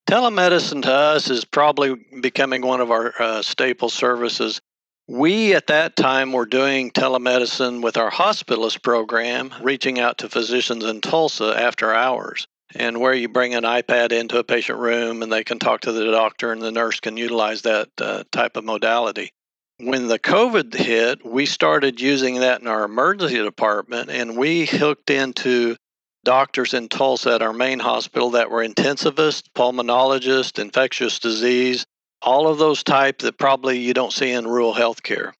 Telemedicine 0.07 0.83
to 0.83 0.91
us 0.91 1.31
is 1.31 1.45
probably 1.45 1.95
becoming 2.21 2.61
one 2.61 2.79
of 2.79 2.91
our 2.91 3.13
uh, 3.19 3.41
staple 3.41 3.89
services. 3.89 4.61
We 5.07 5.55
at 5.55 5.67
that 5.67 5.95
time 5.95 6.31
were 6.31 6.45
doing 6.45 6.91
telemedicine 6.91 7.81
with 7.81 7.97
our 7.97 8.11
hospitalist 8.11 8.83
program, 8.83 9.51
reaching 9.61 9.99
out 9.99 10.19
to 10.19 10.29
physicians 10.29 10.83
in 10.83 11.01
Tulsa 11.01 11.59
after 11.59 11.91
hours, 11.91 12.47
and 12.75 12.99
where 12.99 13.15
you 13.15 13.29
bring 13.29 13.55
an 13.55 13.63
iPad 13.63 14.11
into 14.11 14.37
a 14.37 14.43
patient 14.43 14.77
room 14.77 15.23
and 15.23 15.31
they 15.31 15.43
can 15.43 15.57
talk 15.57 15.81
to 15.81 15.91
the 15.91 16.11
doctor 16.11 16.51
and 16.51 16.61
the 16.61 16.71
nurse 16.71 16.99
can 16.99 17.17
utilize 17.17 17.63
that 17.63 17.89
uh, 17.99 18.23
type 18.31 18.57
of 18.57 18.63
modality. 18.63 19.31
When 19.79 20.07
the 20.07 20.19
COVID 20.19 20.73
hit, 20.75 21.25
we 21.25 21.47
started 21.47 21.99
using 21.99 22.41
that 22.41 22.61
in 22.61 22.67
our 22.67 22.83
emergency 22.83 23.37
department 23.37 24.11
and 24.11 24.37
we 24.37 24.65
hooked 24.65 25.09
into 25.09 25.77
doctors 26.25 26.73
in 26.73 26.89
Tulsa 26.89 27.35
at 27.35 27.41
our 27.41 27.53
main 27.53 27.79
hospital 27.79 28.31
that 28.31 28.51
were 28.51 28.67
intensivists, 28.67 29.43
pulmonologists, 29.55 30.59
infectious 30.59 31.19
disease, 31.19 31.85
all 32.21 32.49
of 32.49 32.57
those 32.57 32.83
type 32.83 33.19
that 33.19 33.37
probably 33.37 33.79
you 33.79 33.93
don't 33.93 34.11
see 34.11 34.31
in 34.31 34.45
rural 34.45 34.73
healthcare. 34.73 35.31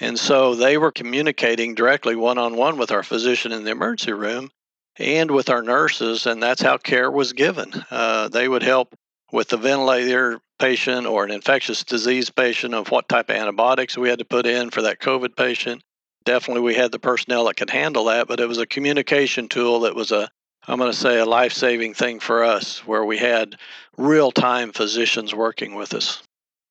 And 0.00 0.18
so 0.18 0.54
they 0.54 0.78
were 0.78 0.92
communicating 0.92 1.74
directly 1.74 2.14
one 2.14 2.38
on 2.38 2.56
one 2.56 2.78
with 2.78 2.92
our 2.92 3.02
physician 3.02 3.50
in 3.50 3.64
the 3.64 3.70
emergency 3.72 4.12
room 4.12 4.50
and 4.96 5.30
with 5.30 5.50
our 5.50 5.62
nurses, 5.62 6.26
and 6.26 6.40
that's 6.40 6.62
how 6.62 6.76
care 6.76 7.10
was 7.10 7.32
given. 7.32 7.72
Uh, 7.90 8.28
they 8.28 8.48
would 8.48 8.62
help 8.62 8.94
with 9.32 9.48
the 9.48 9.56
ventilator 9.56 10.40
patient 10.60 11.06
or 11.06 11.24
an 11.24 11.32
infectious 11.32 11.82
disease 11.82 12.30
patient 12.30 12.74
of 12.74 12.90
what 12.90 13.08
type 13.08 13.30
of 13.30 13.36
antibiotics 13.36 13.98
we 13.98 14.08
had 14.08 14.20
to 14.20 14.24
put 14.24 14.46
in 14.46 14.70
for 14.70 14.82
that 14.82 15.00
COVID 15.00 15.34
patient 15.34 15.82
definitely 16.24 16.62
we 16.62 16.74
had 16.74 16.92
the 16.92 16.98
personnel 16.98 17.44
that 17.44 17.56
could 17.56 17.70
handle 17.70 18.04
that, 18.04 18.26
but 18.26 18.40
it 18.40 18.48
was 18.48 18.58
a 18.58 18.66
communication 18.66 19.48
tool 19.48 19.80
that 19.80 19.94
was 19.94 20.10
a 20.10 20.28
I'm 20.66 20.78
going 20.78 20.90
to 20.90 20.96
say 20.96 21.18
a 21.18 21.26
life 21.26 21.52
saving 21.52 21.94
thing 21.94 22.20
for 22.20 22.42
us 22.42 22.86
where 22.86 23.04
we 23.04 23.18
had 23.18 23.56
real 23.96 24.32
time 24.32 24.72
physicians 24.72 25.34
working 25.34 25.74
with 25.74 25.94
us. 25.94 26.22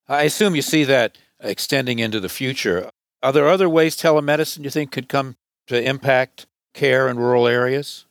I 0.07 0.23
assume 0.23 0.55
you 0.55 0.61
see 0.61 0.83
that 0.85 1.17
extending 1.39 1.99
into 1.99 2.19
the 2.19 2.29
future. 2.29 2.89
Are 3.21 3.31
there 3.31 3.47
other 3.47 3.69
ways 3.69 3.95
telemedicine 3.95 4.63
you 4.63 4.69
think 4.69 4.91
could 4.91 5.09
come 5.09 5.35
to 5.67 5.81
impact 5.81 6.45
care 6.73 7.07
in 7.07 7.17
rural 7.17 7.47
areas? 7.47 8.05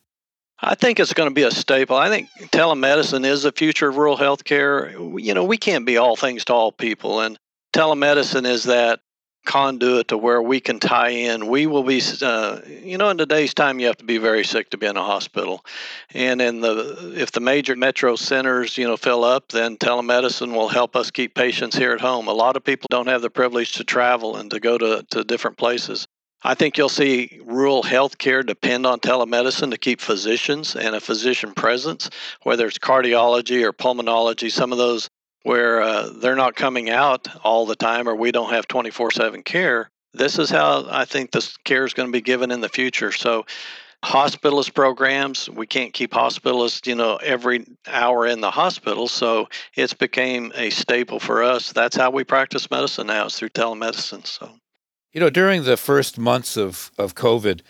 I 0.61 0.77
think 0.77 1.01
it's 1.01 1.13
going 1.13 1.29
to 1.29 1.35
be 1.35 1.43
a 1.43 1.51
staple. 1.51 1.97
I 1.97 2.09
think 2.09 2.29
telemedicine 2.53 3.27
is 3.27 3.43
the 3.43 3.51
future 3.51 3.89
of 3.89 3.97
rural 3.97 4.17
healthcare. 4.17 4.93
You 5.21 5.35
know, 5.35 5.45
we 5.45 5.57
can't 5.57 5.85
be 5.85 5.97
all 5.97 6.15
things 6.15 6.45
to 6.47 6.55
all 6.55 6.71
people, 6.71 7.21
and 7.21 7.37
telemedicine 7.75 8.47
is 8.47 8.65
that 8.65 9.01
conduit 9.45 10.09
to 10.09 10.19
where 10.19 10.41
we 10.41 10.61
can 10.61 10.79
tie 10.79 11.09
in. 11.09 11.47
We 11.49 11.67
will 11.67 11.83
be, 11.83 12.01
uh, 12.23 12.61
you 12.67 12.99
know, 12.99 13.11
in 13.11 13.19
today's 13.19 13.55
time, 13.55 13.81
you 13.81 13.87
have 13.87 13.97
to 13.99 14.05
be 14.05 14.19
very 14.19 14.45
sick 14.45 14.71
to 14.71 14.79
be 14.79 14.87
in 14.87 14.97
a 14.97 15.03
hospital, 15.05 15.65
and 16.15 16.41
in 16.41 16.61
the 16.61 17.15
if 17.17 17.33
the 17.33 17.41
major 17.41 17.77
metro 17.77 18.17
centers, 18.17 18.79
you 18.79 18.87
know, 18.87 18.97
fill 18.97 19.25
up, 19.25 19.49
then 19.49 19.77
telemedicine 19.77 20.53
will 20.53 20.69
help 20.69 20.97
us 20.97 21.11
keep 21.11 21.35
patients 21.35 21.77
here 21.77 21.93
at 21.93 22.01
home. 22.01 22.29
A 22.29 22.33
lot 22.33 22.57
of 22.57 22.65
people 22.65 22.87
don't 22.91 23.09
have 23.09 23.23
the 23.23 23.31
privilege 23.31 23.73
to 23.73 23.85
travel 23.85 24.37
and 24.37 24.51
to 24.51 24.61
go 24.61 24.79
to, 24.79 25.05
to 25.11 25.25
different 25.25 25.57
places. 25.57 26.07
I 26.45 26.55
think 26.55 26.77
you'll 26.77 26.89
see 26.89 27.41
rural 27.45 27.85
healthcare 27.85 28.45
depend 28.45 28.85
on 28.85 28.99
telemedicine 28.99 29.71
to 29.71 29.79
keep 29.79 30.01
physicians 30.01 30.75
and 30.75 30.97
a 30.97 31.01
physician 31.01 31.55
presence, 31.55 32.11
whether 32.43 32.67
it's 32.67 32.79
cardiology 32.79 33.63
or 33.63 33.73
pulmonology. 33.73 34.51
Some 34.51 34.73
of 34.73 34.79
those 34.79 35.09
where 35.43 35.83
uh, 35.83 36.11
they're 36.21 36.37
not 36.37 36.57
coming 36.57 36.91
out 36.91 37.29
all 37.45 37.67
the 37.67 37.77
time 37.77 38.09
or 38.09 38.15
we 38.15 38.33
don't 38.33 38.51
have 38.51 38.69
24 38.69 39.11
7 39.11 39.43
care. 39.43 39.91
This 40.15 40.39
is 40.39 40.51
how 40.51 40.87
I 40.91 41.05
think 41.05 41.31
this 41.31 41.57
care 41.59 41.85
is 41.85 41.95
going 41.95 42.09
to 42.09 42.13
be 42.13 42.21
given 42.21 42.51
in 42.51 42.61
the 42.61 42.69
future. 42.69 43.13
So, 43.13 43.47
hospitalist 44.05 44.75
programs, 44.75 45.49
we 45.49 45.67
can't 45.67 45.93
keep 45.93 46.11
hospitalists, 46.11 46.87
you 46.87 46.97
know, 46.97 47.17
every 47.17 47.65
hour 47.87 48.27
in 48.27 48.41
the 48.41 48.51
hospital. 48.51 49.09
So, 49.09 49.49
it's 49.75 49.95
became 49.95 50.53
a 50.55 50.71
staple 50.71 51.19
for 51.19 51.43
us. 51.43 51.73
That's 51.73 51.97
how 51.97 52.11
we 52.11 52.25
practice 52.25 52.71
medicine 52.71 53.07
now, 53.07 53.27
is 53.27 53.37
through 53.37 53.51
telemedicine. 53.51 54.27
So, 54.27 54.51
you 55.13 55.21
know, 55.21 55.31
during 55.31 55.65
the 55.65 55.79
first 55.79 56.19
months 56.19 56.57
of, 56.57 56.91
of 56.99 57.15
COVID, 57.15 57.61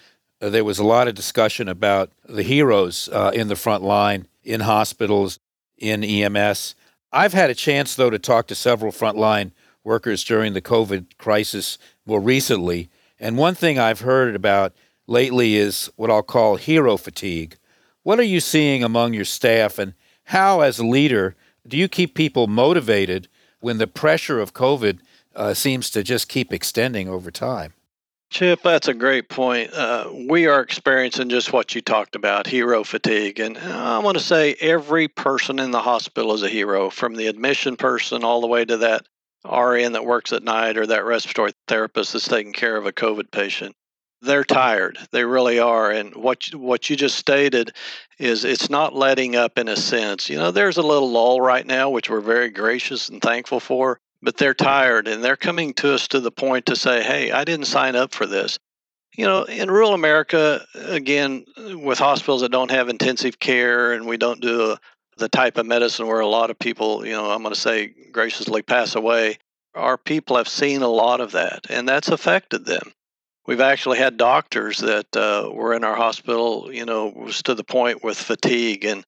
uh, 0.41 0.51
there 0.51 0.65
was 0.65 0.81
a 0.81 0.85
lot 0.85 1.07
of 1.07 1.15
discussion 1.15 1.69
about 1.69 2.11
the 2.29 2.43
heroes 2.43 3.09
uh, 3.13 3.31
in 3.33 3.47
the 3.47 3.57
front 3.57 3.85
line, 3.85 4.27
in 4.43 4.61
hospitals, 4.61 5.39
in 5.79 6.03
EMS. 6.03 6.75
I've 7.13 7.35
had 7.35 7.51
a 7.51 7.55
chance, 7.55 7.95
though, 7.95 8.09
to 8.09 8.19
talk 8.19 8.47
to 8.47 8.55
several 8.55 8.91
frontline 8.91 9.53
workers 9.85 10.25
during 10.25 10.55
the 10.55 10.63
COVID 10.63 11.19
crisis 11.19 11.77
more 12.07 12.21
recently. 12.21 12.89
And 13.21 13.37
one 13.37 13.55
thing 13.55 13.79
I've 13.79 14.01
heard 14.01 14.35
about 14.35 14.73
lately 15.07 15.57
is 15.57 15.91
what 15.97 16.11
I'll 16.11 16.23
call 16.23 16.57
hero 16.57 16.97
fatigue. 16.97 17.57
What 18.03 18.19
are 18.19 18.25
you 18.25 18.41
seeing 18.41 18.83
among 18.83 19.13
your 19.13 19.27
staff, 19.27 19.79
and 19.79 19.93
how, 20.25 20.61
as 20.61 20.79
a 20.79 20.87
leader, 20.87 21.37
do 21.69 21.77
you 21.77 21.87
keep 21.87 22.15
people 22.15 22.47
motivated 22.47 23.29
when 23.61 23.79
the 23.79 23.87
pressure 23.87 24.41
of 24.41 24.55
COVID 24.55 24.99
uh, 25.37 25.55
seems 25.55 25.91
to 25.91 26.03
just 26.03 26.29
keep 26.29 26.53
extending 26.53 27.09
over 27.09 27.31
time? 27.31 27.75
Chip, 28.33 28.63
that's 28.63 28.89
a 28.89 28.95
great 28.95 29.29
point. 29.29 29.75
Uh, 29.75 30.11
we 30.27 30.47
are 30.47 30.63
experiencing 30.63 31.29
just 31.29 31.53
what 31.53 31.75
you 31.75 31.83
talked 31.83 32.17
about 32.17 32.47
hero 32.47 32.83
fatigue. 32.83 33.39
And 33.39 33.59
I 33.59 33.99
want 33.99 34.17
to 34.17 34.25
say 34.25 34.55
every 34.59 35.07
person 35.07 35.59
in 35.59 35.71
the 35.71 35.83
hospital 35.83 36.33
is 36.33 36.43
a 36.43 36.49
hero, 36.49 36.89
from 36.89 37.15
the 37.15 37.27
admission 37.27 37.77
person 37.77 38.25
all 38.25 38.41
the 38.41 38.47
way 38.47 38.65
to 38.65 38.79
that 38.79 39.07
RN 39.45 39.93
that 39.93 40.07
works 40.07 40.33
at 40.33 40.43
night 40.43 40.79
or 40.79 40.87
that 40.87 41.05
respiratory 41.05 41.53
therapist 41.69 42.15
that's 42.15 42.27
taking 42.27 42.55
care 42.55 42.79
of 42.79 42.87
a 42.87 42.93
COVID 42.93 43.31
patient. 43.31 43.77
They're 44.23 44.45
tired. 44.45 44.97
They 45.11 45.27
really 45.27 45.59
are. 45.59 45.91
And 45.91 46.15
what 46.15 46.55
what 46.55 46.89
you 46.89 46.97
just 46.97 47.17
stated 47.17 47.73
is 48.19 48.47
it's 48.47 48.71
not 48.71 48.95
letting 48.95 49.37
up 49.37 49.59
in 49.59 49.69
a 49.69 49.77
sense. 49.77 50.31
You 50.31 50.39
know, 50.39 50.51
there's 50.51 50.79
a 50.79 50.83
little 50.83 51.11
lull 51.11 51.43
right 51.43 51.67
now, 51.67 51.91
which 51.91 52.09
we're 52.09 52.23
very 52.23 52.49
gracious 52.49 53.11
and 53.11 53.21
thankful 53.21 53.61
for 53.61 54.01
but 54.23 54.37
they're 54.37 54.55
tired 54.55 55.09
and 55.09 55.23
they're 55.23 55.37
coming 55.37 55.75
to 55.75 55.95
us 55.95 56.09
to 56.09 56.21
the 56.21 56.31
point 56.31 56.67
to 56.67 56.77
say, 56.77 57.03
hey, 57.03 57.33
I 57.33 57.45
didn't 57.45 57.67
sign 57.67 57.97
up 57.97 58.15
for 58.15 58.27
this. 58.27 58.59
You 59.17 59.27
know, 59.27 59.43
in 59.43 59.71
rural 59.71 59.93
America, 59.93 60.65
again, 60.75 61.45
with 61.57 61.99
hospitals 61.99 62.41
that 62.41 62.53
don't 62.53 62.71
have 62.71 62.89
intensive 62.89 63.39
care 63.39 63.93
and 63.93 64.07
we 64.07 64.17
don't 64.17 64.41
do 64.41 64.73
a, 64.73 64.79
the 65.19 65.29
type 65.29 65.59
of 65.59 65.67
medicine 65.67 66.07
where 66.07 66.21
a 66.21 66.27
lot 66.27 66.51
of 66.51 66.59
people, 66.59 67.05
you 67.05 67.13
know, 67.13 67.31
I'm 67.31 67.43
going 67.43 67.55
to 67.55 67.61
say 67.61 67.95
graciously 68.11 68.63
pass 68.63 68.95
away, 68.95 69.39
our 69.75 69.99
people 69.99 70.37
have 70.37 70.49
seen 70.49 70.83
a 70.83 70.89
lot 70.89 71.21
of 71.21 71.33
that 71.33 71.67
and 71.69 71.87
that's 71.87 72.09
affected 72.09 72.65
them. 72.65 72.93
We've 73.47 73.61
actually 73.61 73.99
had 73.99 74.17
doctors 74.17 74.79
that 74.79 75.15
uh, 75.17 75.51
were 75.53 75.75
in 75.75 75.85
our 75.85 75.97
hospital, 75.97 76.73
you 76.73 76.87
know, 76.87 77.09
was 77.09 77.43
to 77.43 77.55
the 77.55 77.65
point 77.65 78.05
with 78.05 78.17
fatigue 78.17 78.85
and 78.85 79.05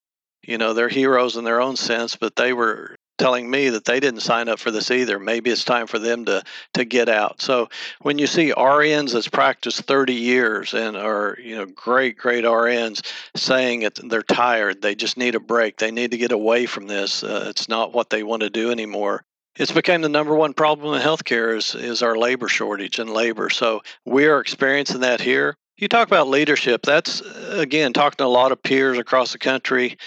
you 0.47 0.57
know 0.57 0.73
they're 0.73 0.89
heroes 0.89 1.35
in 1.35 1.43
their 1.43 1.61
own 1.61 1.75
sense 1.75 2.15
but 2.15 2.35
they 2.35 2.53
were 2.53 2.95
telling 3.17 3.49
me 3.49 3.69
that 3.69 3.85
they 3.85 3.99
didn't 3.99 4.21
sign 4.21 4.49
up 4.49 4.59
for 4.59 4.71
this 4.71 4.91
either. 4.91 5.19
Maybe 5.19 5.49
it's 5.49 5.63
time 5.63 5.87
for 5.87 5.99
them 5.99 6.25
to 6.25 6.43
to 6.73 6.85
get 6.85 7.09
out. 7.09 7.41
So 7.41 7.69
when 8.01 8.17
you 8.17 8.27
see 8.27 8.53
RNs 8.55 9.13
that's 9.13 9.27
practiced 9.27 9.81
30 9.83 10.13
years 10.13 10.73
and 10.73 10.95
are 10.97 11.37
you 11.41 11.55
know 11.55 11.65
great 11.65 12.17
great 12.17 12.43
RNs 12.43 13.05
saying 13.35 13.83
it, 13.83 13.99
they're 14.09 14.21
tired, 14.21 14.81
they 14.81 14.95
just 14.95 15.17
need 15.17 15.35
a 15.35 15.39
break, 15.39 15.77
they 15.77 15.91
need 15.91 16.11
to 16.11 16.17
get 16.17 16.31
away 16.31 16.65
from 16.65 16.87
this. 16.87 17.23
Uh, 17.23 17.45
it's 17.49 17.69
not 17.69 17.93
what 17.93 18.09
they 18.09 18.23
want 18.23 18.41
to 18.41 18.49
do 18.49 18.71
anymore. 18.71 19.23
It's 19.55 19.71
become 19.71 20.01
the 20.01 20.09
number 20.09 20.35
one 20.35 20.53
problem 20.53 20.95
in 20.95 21.01
healthcare 21.01 21.55
is 21.55 21.75
is 21.75 22.01
our 22.01 22.17
labor 22.17 22.47
shortage 22.47 22.99
and 22.99 23.09
labor. 23.09 23.49
So 23.49 23.81
we 24.05 24.25
are 24.25 24.39
experiencing 24.39 25.01
that 25.01 25.21
here. 25.21 25.55
You 25.77 25.89
talk 25.89 26.07
about 26.07 26.29
leadership. 26.29 26.83
That's 26.83 27.21
again 27.49 27.93
talking 27.93 28.17
to 28.17 28.25
a 28.25 28.27
lot 28.27 28.51
of 28.51 28.61
peers 28.61 28.97
across 28.97 29.31
the 29.31 29.37
country. 29.37 29.97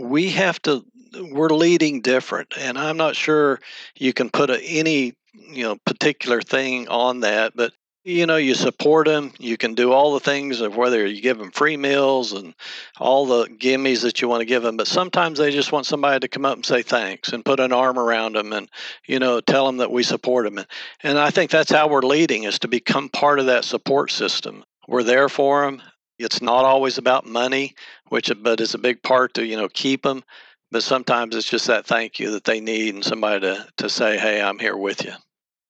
We 0.00 0.30
have 0.30 0.60
to 0.62 0.84
we're 1.14 1.50
leading 1.50 2.00
different, 2.00 2.54
and 2.58 2.78
I'm 2.78 2.96
not 2.96 3.16
sure 3.16 3.60
you 3.96 4.12
can 4.12 4.30
put 4.30 4.50
a, 4.50 4.62
any 4.62 5.14
you 5.34 5.62
know 5.64 5.76
particular 5.84 6.40
thing 6.40 6.88
on 6.88 7.20
that, 7.20 7.54
but 7.54 7.72
you 8.04 8.26
know 8.26 8.36
you 8.36 8.54
support 8.54 9.06
them 9.06 9.32
you 9.38 9.56
can 9.56 9.74
do 9.74 9.92
all 9.92 10.12
the 10.14 10.20
things 10.20 10.60
of 10.60 10.76
whether 10.76 11.06
you 11.06 11.22
give 11.22 11.38
them 11.38 11.52
free 11.52 11.76
meals 11.76 12.32
and 12.32 12.54
all 12.98 13.26
the 13.26 13.46
gimmies 13.46 14.02
that 14.02 14.20
you 14.20 14.28
want 14.28 14.40
to 14.40 14.46
give 14.46 14.62
them 14.62 14.76
but 14.76 14.88
sometimes 14.88 15.38
they 15.38 15.52
just 15.52 15.70
want 15.70 15.86
somebody 15.86 16.18
to 16.18 16.28
come 16.28 16.44
up 16.44 16.56
and 16.56 16.66
say 16.66 16.82
thanks 16.82 17.32
and 17.32 17.44
put 17.44 17.60
an 17.60 17.72
arm 17.72 17.98
around 17.98 18.34
them 18.34 18.52
and 18.52 18.68
you 19.06 19.18
know 19.18 19.40
tell 19.40 19.66
them 19.66 19.76
that 19.76 19.92
we 19.92 20.02
support 20.02 20.44
them 20.44 20.58
and, 20.58 20.66
and 21.04 21.18
i 21.18 21.30
think 21.30 21.50
that's 21.50 21.70
how 21.70 21.88
we're 21.88 22.02
leading 22.02 22.42
is 22.42 22.58
to 22.58 22.68
become 22.68 23.08
part 23.08 23.38
of 23.38 23.46
that 23.46 23.64
support 23.64 24.10
system. 24.10 24.64
We're 24.88 25.04
there 25.04 25.28
for 25.28 25.64
them 25.64 25.80
it's 26.18 26.42
not 26.42 26.64
always 26.64 26.98
about 26.98 27.26
money 27.26 27.74
which 28.08 28.30
but 28.42 28.60
is 28.60 28.74
a 28.74 28.78
big 28.78 29.02
part 29.02 29.34
to 29.34 29.46
you 29.46 29.56
know 29.56 29.68
keep 29.68 30.02
them 30.02 30.24
but 30.72 30.82
sometimes 30.82 31.36
it's 31.36 31.48
just 31.48 31.66
that 31.66 31.86
thank 31.86 32.18
you 32.18 32.30
that 32.32 32.44
they 32.44 32.58
need 32.58 32.94
and 32.94 33.04
somebody 33.04 33.40
to, 33.40 33.68
to 33.76 33.90
say, 33.90 34.18
hey, 34.18 34.40
I'm 34.40 34.58
here 34.58 34.76
with 34.76 35.04
you. 35.04 35.12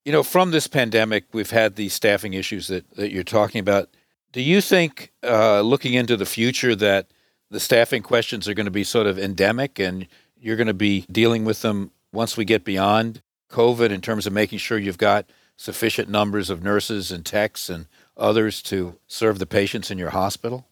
You 0.05 0.13
know, 0.13 0.23
from 0.23 0.53
this 0.53 0.69
pandemic, 0.69 1.25
we've 1.33 1.51
had 1.51 1.75
these 1.75 1.93
staffing 1.93 2.35
issues 2.35 2.69
that, 2.69 2.89
that 2.95 3.11
you're 3.11 3.25
talking 3.25 3.59
about. 3.59 3.91
Do 4.31 4.41
you 4.41 4.61
think, 4.61 5.13
uh, 5.23 5.61
looking 5.61 5.95
into 5.95 6.17
the 6.17 6.25
future, 6.25 6.75
that 6.77 7.09
the 7.51 7.61
staffing 7.61 8.03
questions 8.03 8.49
are 8.49 8.55
going 8.55 8.67
to 8.67 8.71
be 8.73 8.85
sort 8.85 9.07
of 9.07 9.19
endemic 9.19 9.79
and 9.79 10.07
you're 10.41 10.57
going 10.57 10.69
to 10.69 10.75
be 10.75 11.05
dealing 11.11 11.45
with 11.45 11.63
them 11.63 11.91
once 12.13 12.37
we 12.37 12.45
get 12.45 12.65
beyond 12.65 13.23
COVID 13.51 13.91
in 13.91 14.01
terms 14.01 14.27
of 14.27 14.33
making 14.33 14.59
sure 14.59 14.79
you've 14.79 14.99
got 14.99 15.27
sufficient 15.57 16.09
numbers 16.09 16.49
of 16.49 16.63
nurses 16.63 17.13
and 17.13 17.27
techs 17.27 17.69
and 17.69 17.87
others 18.17 18.63
to 18.63 18.99
serve 19.07 19.39
the 19.39 19.47
patients 19.47 19.91
in 19.91 19.99
your 19.99 20.11
hospital? 20.11 20.67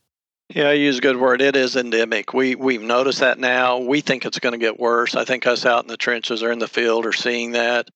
Yeah, 0.52 0.69
I 0.69 0.73
use 0.73 0.99
a 0.99 1.00
good 1.00 1.16
word. 1.16 1.40
It 1.42 1.54
is 1.54 1.76
endemic. 1.76 2.35
We 2.35 2.57
we've 2.57 2.83
noticed 2.83 3.21
that 3.21 3.38
now. 3.38 3.78
We 3.78 4.00
think 4.00 4.25
it's 4.25 4.40
going 4.40 4.52
to 4.52 4.59
get 4.59 4.80
worse. 4.80 5.14
I 5.14 5.25
think 5.25 5.47
us 5.47 5.64
out 5.64 5.85
in 5.85 5.88
the 5.88 5.97
trenches 5.97 6.42
or 6.42 6.50
in 6.50 6.59
the 6.59 6.66
field 6.66 7.07
are 7.07 7.12
seeing 7.12 7.52
that. 7.52 7.88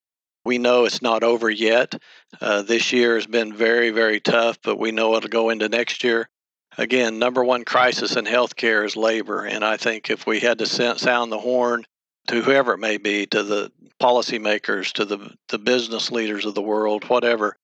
We 0.45 0.57
know 0.57 0.85
it's 0.85 1.01
not 1.01 1.21
over 1.21 1.49
yet. 1.49 2.01
Uh, 2.39 2.61
this 2.61 2.93
year 2.93 3.15
has 3.15 3.27
been 3.27 3.53
very, 3.53 3.89
very 3.89 4.21
tough, 4.21 4.57
but 4.63 4.79
we 4.79 4.93
know 4.93 5.15
it'll 5.15 5.27
go 5.27 5.49
into 5.49 5.67
next 5.67 6.01
year. 6.05 6.29
Again, 6.77 7.19
number 7.19 7.43
one 7.43 7.65
crisis 7.65 8.15
in 8.15 8.23
healthcare 8.23 8.85
is 8.85 8.95
labor, 8.95 9.43
and 9.43 9.65
I 9.65 9.75
think 9.75 10.09
if 10.09 10.25
we 10.25 10.39
had 10.39 10.59
to 10.59 10.65
sound 10.65 11.33
the 11.33 11.39
horn 11.39 11.83
to 12.27 12.41
whoever 12.41 12.73
it 12.73 12.79
may 12.79 12.95
be, 12.95 13.25
to 13.27 13.43
the 13.43 13.69
policymakers, 13.99 14.93
to 14.93 15.03
the 15.03 15.35
the 15.49 15.59
business 15.59 16.09
leaders 16.09 16.45
of 16.45 16.55
the 16.55 16.61
world, 16.61 17.03
whatever, 17.09 17.57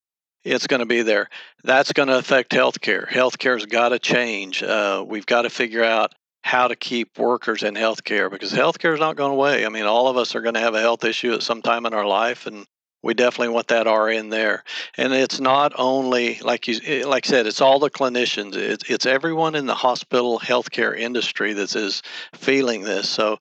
it's 0.44 0.66
going 0.66 0.80
to 0.80 0.86
be 0.86 1.02
there. 1.02 1.28
That's 1.64 1.92
going 1.92 2.08
to 2.08 2.18
affect 2.18 2.50
healthcare. 2.50 3.08
Healthcare's 3.08 3.66
got 3.66 3.90
to 3.90 3.98
change. 3.98 4.62
Uh, 4.62 5.04
we've 5.06 5.26
got 5.26 5.42
to 5.42 5.50
figure 5.50 5.84
out 5.84 6.14
how 6.42 6.68
to 6.68 6.76
keep 6.76 7.18
workers 7.18 7.62
in 7.62 7.74
healthcare 7.74 8.30
because 8.30 8.52
healthcare 8.52 8.94
is 8.94 9.00
not 9.00 9.16
going 9.16 9.32
away. 9.32 9.64
I 9.64 9.68
mean, 9.68 9.84
all 9.84 10.08
of 10.08 10.16
us 10.16 10.34
are 10.34 10.40
going 10.40 10.54
to 10.54 10.60
have 10.60 10.74
a 10.74 10.80
health 10.80 11.04
issue 11.04 11.32
at 11.32 11.42
some 11.42 11.62
time 11.62 11.86
in 11.86 11.94
our 11.94 12.06
life, 12.06 12.46
and 12.46 12.66
we 13.02 13.14
definitely 13.14 13.54
want 13.54 13.68
that 13.68 13.86
RN 13.90 14.28
there. 14.28 14.64
And 14.96 15.12
it's 15.12 15.40
not 15.40 15.72
only 15.76 16.38
like 16.40 16.66
you, 16.66 16.80
eh, 16.84 17.06
like 17.06 17.26
I 17.26 17.30
said, 17.30 17.46
it's 17.46 17.60
all 17.60 17.78
the 17.78 17.90
clinicians. 17.90 18.56
It's 18.56 18.88
it's 18.90 19.06
everyone 19.06 19.54
in 19.54 19.66
the 19.66 19.74
hospital 19.74 20.40
healthcare 20.40 20.96
industry 20.96 21.52
that 21.52 21.74
is 21.76 22.02
feeling 22.34 22.82
this. 22.82 23.08
So, 23.08 23.38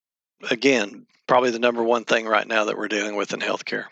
again, 0.50 1.08
probably 1.27 1.51
the 1.51 1.60
number 1.60 1.84
one 1.84 2.05
thing 2.05 2.25
right 2.27 2.48
now 2.48 2.65
that 2.65 2.77
we're 2.77 2.88
dealing 2.88 3.15
with 3.15 3.34
in 3.34 3.39
healthcare. 3.39 3.86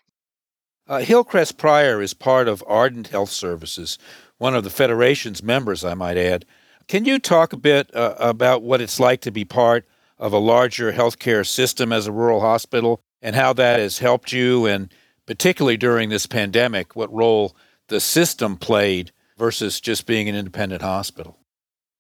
Uh, 0.89 1.01
Hillcrest 1.01 1.57
Pryor 1.59 2.01
is 2.01 2.15
part 2.15 2.47
of 2.47 2.63
Ardent 2.65 3.09
Health 3.09 3.29
Services, 3.29 3.99
one 4.39 4.55
of 4.55 4.63
the 4.63 4.71
Federation's 4.71 5.43
members, 5.43 5.85
I 5.85 5.93
might 5.93 6.17
add. 6.17 6.45
Can 6.87 7.05
you 7.05 7.19
talk 7.19 7.53
a 7.53 7.57
bit 7.57 7.95
uh, 7.95 8.15
about 8.17 8.63
what 8.63 8.81
it's 8.81 8.99
like 8.99 9.21
to 9.21 9.31
be 9.31 9.45
part 9.45 9.87
of 10.17 10.33
a 10.33 10.39
larger 10.39 10.91
healthcare 10.91 11.45
system 11.45 11.93
as 11.93 12.07
a 12.07 12.11
rural 12.11 12.39
hospital 12.39 13.01
and 13.21 13.35
how 13.35 13.53
that 13.53 13.79
has 13.79 13.99
helped 13.99 14.31
you, 14.31 14.65
and 14.65 14.91
particularly 15.27 15.77
during 15.77 16.09
this 16.09 16.25
pandemic, 16.25 16.95
what 16.95 17.13
role 17.13 17.55
the 17.89 17.99
system 17.99 18.57
played 18.57 19.11
versus 19.37 19.79
just 19.79 20.07
being 20.07 20.27
an 20.27 20.35
independent 20.35 20.81
hospital? 20.81 21.37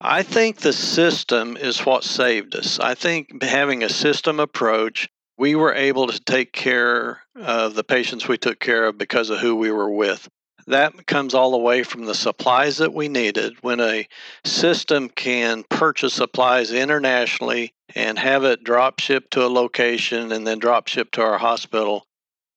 I 0.01 0.23
think 0.23 0.57
the 0.57 0.73
system 0.73 1.57
is 1.57 1.85
what 1.85 2.03
saved 2.03 2.55
us. 2.55 2.79
I 2.79 2.95
think 2.95 3.43
having 3.43 3.83
a 3.83 3.89
system 3.89 4.39
approach 4.39 5.09
we 5.39 5.55
were 5.55 5.73
able 5.73 6.05
to 6.07 6.19
take 6.19 6.51
care 6.51 7.21
of 7.35 7.73
the 7.73 7.83
patients 7.83 8.27
we 8.27 8.37
took 8.37 8.59
care 8.59 8.87
of 8.87 8.97
because 8.97 9.29
of 9.29 9.39
who 9.39 9.55
we 9.55 9.71
were 9.71 9.89
with. 9.89 10.27
That 10.67 11.07
comes 11.07 11.33
all 11.33 11.51
the 11.51 11.57
way 11.57 11.81
from 11.81 12.05
the 12.05 12.13
supplies 12.13 12.77
that 12.77 12.93
we 12.93 13.07
needed. 13.07 13.55
When 13.61 13.79
a 13.79 14.07
system 14.43 15.07
can 15.07 15.63
purchase 15.63 16.13
supplies 16.13 16.71
internationally 16.71 17.73
and 17.95 18.19
have 18.19 18.43
it 18.43 18.65
drop 18.65 18.99
shipped 18.99 19.31
to 19.31 19.45
a 19.45 19.47
location 19.47 20.33
and 20.33 20.45
then 20.45 20.59
drop 20.59 20.87
shipped 20.89 21.15
to 21.15 21.23
our 21.23 21.37
hospital, 21.37 22.05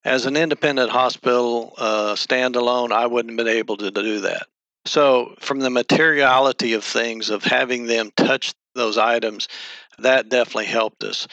as 0.04 0.26
an 0.26 0.36
independent 0.36 0.90
hospital, 0.90 1.74
uh, 1.78 2.14
standalone, 2.14 2.90
I 2.90 3.06
wouldn't 3.06 3.30
have 3.30 3.46
been 3.46 3.56
able 3.56 3.76
to 3.76 3.92
do 3.92 4.20
that. 4.22 4.48
So, 4.84 5.36
from 5.38 5.60
the 5.60 5.70
materiality 5.70 6.72
of 6.72 6.82
things, 6.82 7.30
of 7.30 7.44
having 7.44 7.86
them 7.86 8.10
touch 8.16 8.52
those 8.74 8.98
items, 8.98 9.46
that 9.98 10.28
definitely 10.28 10.66
helped 10.66 11.04
us. 11.04 11.28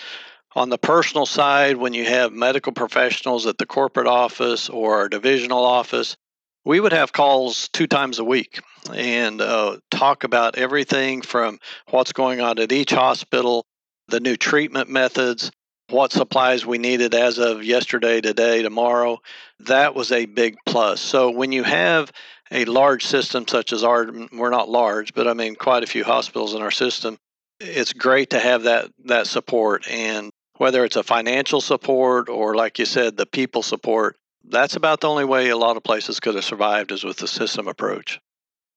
On 0.56 0.70
the 0.70 0.77
personal 0.79 1.27
side, 1.27 1.77
when 1.77 1.94
you 1.94 2.06
have 2.06 2.34
medical 2.34 2.72
professionals 2.72 3.46
at 3.46 3.58
the 3.60 3.68
corporate 3.68 4.08
office 4.08 4.68
or 4.68 4.96
our 4.96 5.10
divisional 5.10 5.63
office, 5.63 6.18
we 6.65 6.79
would 6.79 6.91
have 6.91 7.13
calls 7.13 7.70
two 7.70 7.86
times 7.86 8.20
a 8.20 8.24
week 8.24 8.60
and 8.94 9.41
uh, 9.41 9.77
talk 9.91 10.24
about 10.24 10.58
everything 10.58 11.22
from 11.22 11.60
what's 11.89 12.13
going 12.13 12.41
on 12.41 12.58
at 12.58 12.72
each 12.72 12.91
hospital, 12.91 13.63
the 14.08 14.20
new 14.20 14.36
treatment 14.36 14.89
methods, 14.89 15.51
what 15.89 16.12
supplies 16.12 16.65
we 16.65 16.79
needed 16.79 17.13
as 17.13 17.38
of 17.38 17.63
yesterday, 17.63 18.20
today, 18.20 18.63
tomorrow. 18.63 19.20
That 19.62 19.94
was 19.94 20.12
a 20.12 20.25
big 20.25 20.58
plus. 20.65 21.00
So 21.00 21.29
when 21.29 21.51
you 21.51 21.63
have 21.63 22.12
a 22.51 22.65
large 22.65 23.06
system 23.06 23.48
such 23.48 23.72
as 23.72 23.84
ours, 23.84 24.10
we're 24.32 24.50
not 24.50 24.68
large, 24.68 25.13
but 25.13 25.27
I 25.27 25.34
mean 25.34 25.56
quite 25.56 25.84
a 25.84 25.88
few 25.88 26.03
hospitals 26.03 26.56
in 26.56 26.62
our 26.62 26.72
system, 26.72 27.18
it's 27.60 27.94
great 27.94 28.32
to 28.32 28.39
have 28.39 28.63
that 28.63 28.89
that 29.06 29.27
support 29.27 29.88
and 29.89 30.32
whether 30.59 30.83
it's 30.83 30.97
a 30.97 31.03
financial 31.03 31.61
support 31.61 32.27
or, 32.27 32.53
like 32.53 32.77
you 32.79 32.85
said, 32.85 33.15
the 33.15 33.25
people 33.25 33.63
support, 33.63 34.17
that's 34.43 34.75
about 34.75 34.99
the 34.99 35.07
only 35.07 35.23
way 35.23 35.47
a 35.47 35.57
lot 35.57 35.77
of 35.77 35.83
places 35.83 36.19
could 36.19 36.35
have 36.35 36.43
survived 36.43 36.91
is 36.91 37.03
with 37.03 37.17
the 37.17 37.27
system 37.29 37.65
approach. 37.67 38.19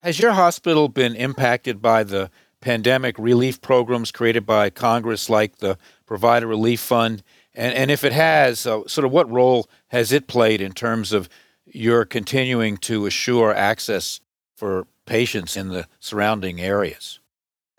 Has 0.00 0.20
your 0.20 0.30
hospital 0.30 0.88
been 0.88 1.16
impacted 1.16 1.82
by 1.82 2.04
the 2.04 2.30
pandemic 2.60 3.18
relief 3.18 3.60
programs 3.60 4.12
created 4.12 4.46
by 4.46 4.70
Congress, 4.70 5.28
like 5.28 5.56
the 5.56 5.76
Provider 6.06 6.46
Relief 6.46 6.80
Fund? 6.80 7.24
And, 7.52 7.74
and 7.74 7.90
if 7.90 8.04
it 8.04 8.12
has, 8.12 8.64
uh, 8.64 8.86
sort 8.86 9.04
of 9.04 9.10
what 9.10 9.28
role 9.28 9.68
has 9.88 10.12
it 10.12 10.28
played 10.28 10.60
in 10.60 10.72
terms 10.72 11.12
of 11.12 11.28
your 11.66 12.04
continuing 12.04 12.76
to 12.76 13.06
assure 13.06 13.52
access 13.52 14.20
for 14.54 14.86
patients 15.04 15.56
in 15.56 15.68
the 15.68 15.88
surrounding 15.98 16.60
areas? 16.60 17.18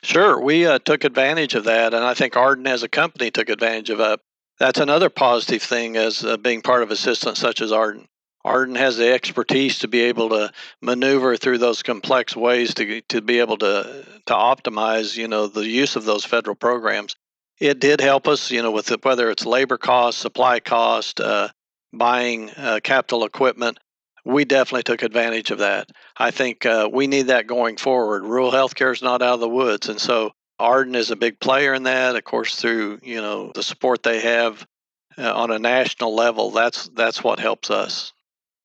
Sure, 0.04 0.40
we 0.40 0.68
uh, 0.68 0.80
took 0.80 1.06
advantage 1.06 1.56
of 1.56 1.64
that, 1.64 1.94
and 1.94 2.04
I 2.04 2.14
think 2.14 2.36
Ardent 2.36 2.68
as 2.68 2.84
a 2.84 2.90
company 2.90 3.32
took 3.32 3.48
advantage 3.48 3.90
of 3.90 4.00
that. 4.00 4.20
That's 4.60 4.80
another 4.80 5.10
positive 5.10 5.64
thing 5.64 5.96
as 5.96 6.26
uh, 6.26 6.36
being 6.36 6.62
part 6.62 6.84
of 6.84 6.92
a 6.92 6.96
system 6.98 7.36
such 7.36 7.62
as 7.62 7.72
Ardent. 7.72 8.08
Ardent 8.44 8.78
has 8.78 8.98
the 8.98 9.14
expertise 9.14 9.80
to 9.80 9.88
be 9.88 10.02
able 10.02 10.28
to 10.30 10.52
maneuver 10.82 11.38
through 11.38 11.60
those 11.60 11.82
complex 11.82 12.36
ways 12.36 12.74
to 12.74 13.00
to 13.02 13.22
be 13.22 13.40
able 13.40 13.58
to 13.60 14.06
to 14.26 14.34
optimize, 14.34 15.16
you 15.16 15.30
know, 15.30 15.48
the 15.48 15.66
use 15.66 15.96
of 15.96 16.04
those 16.04 16.26
federal 16.26 16.56
programs. 16.56 17.16
It 17.60 17.80
did 17.80 18.02
help 18.02 18.28
us, 18.28 18.52
you 18.52 18.62
know, 18.62 18.72
with 18.72 18.88
the, 18.88 19.00
whether 19.02 19.30
it's 19.30 19.46
labor 19.46 19.78
cost, 19.78 20.18
supply 20.18 20.60
cost, 20.60 21.22
uh, 21.22 21.48
buying 21.94 22.50
uh, 22.52 22.82
capital 22.84 23.24
equipment. 23.24 23.80
We 24.26 24.46
definitely 24.46 24.84
took 24.84 25.04
advantage 25.04 25.52
of 25.52 25.60
that. 25.60 25.90
I 26.18 26.32
think 26.32 26.66
uh, 26.66 26.90
we 26.92 27.08
need 27.08 27.24
that 27.24 27.48
going 27.48 27.78
forward. 27.78 28.24
Rural 28.24 28.52
healthcare 28.52 28.94
is 28.94 29.02
not 29.02 29.22
out 29.22 29.36
of 29.36 29.40
the 29.40 29.50
woods, 29.50 29.90
and 29.90 30.00
so 30.00 30.32
Ardent 30.60 30.96
is 30.96 31.12
a 31.12 31.16
big 31.16 31.40
player 31.40 31.74
in 31.74 31.84
that. 31.84 32.16
Of 32.16 32.24
course, 32.24 32.56
through 32.56 33.00
you 33.04 33.22
know 33.22 33.52
the 33.54 33.64
support 33.64 34.04
they 34.04 34.22
have 34.22 34.66
uh, 35.18 35.34
on 35.34 35.52
a 35.52 35.60
national 35.60 36.16
level, 36.16 36.52
that's 36.52 36.88
that's 36.90 37.24
what 37.24 37.40
helps 37.40 37.70
us 37.70 38.14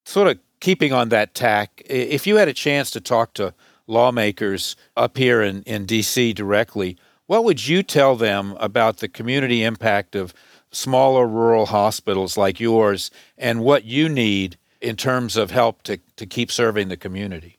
sort 0.09 0.27
of 0.27 0.39
keeping 0.59 0.91
on 0.91 1.09
that 1.09 1.33
tack, 1.33 1.81
if 1.85 2.27
you 2.27 2.37
had 2.37 2.47
a 2.47 2.53
chance 2.53 2.91
to 2.91 2.99
talk 2.99 3.33
to 3.35 3.53
lawmakers 3.87 4.75
up 4.97 5.17
here 5.17 5.41
in, 5.41 5.63
in 5.63 5.85
D.C. 5.85 6.33
directly, 6.33 6.97
what 7.27 7.43
would 7.43 7.67
you 7.67 7.83
tell 7.83 8.15
them 8.15 8.57
about 8.59 8.97
the 8.97 9.07
community 9.07 9.63
impact 9.63 10.15
of 10.15 10.33
smaller 10.71 11.27
rural 11.27 11.67
hospitals 11.67 12.37
like 12.37 12.59
yours 12.59 13.09
and 13.37 13.63
what 13.63 13.85
you 13.85 14.09
need 14.09 14.57
in 14.81 14.95
terms 14.95 15.37
of 15.37 15.51
help 15.51 15.83
to, 15.83 15.99
to 16.15 16.25
keep 16.25 16.51
serving 16.51 16.87
the 16.87 16.97
community? 16.97 17.57